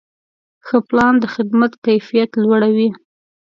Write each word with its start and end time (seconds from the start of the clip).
ښه 0.65 0.77
پلان 0.89 1.13
د 1.19 1.25
خدمت 1.35 1.71
کیفیت 1.85 2.31
لوړوي. 2.43 2.89